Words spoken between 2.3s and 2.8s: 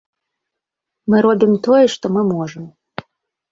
можам.